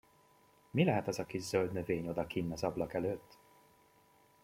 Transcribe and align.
Mi 0.71 0.83
lehet 0.83 1.07
az 1.07 1.19
a 1.19 1.25
kis 1.25 1.41
zöld 1.41 1.71
növény 1.71 2.07
odakinn 2.07 2.51
az 2.51 2.63
ablak 2.63 2.93
előtt? 2.93 3.37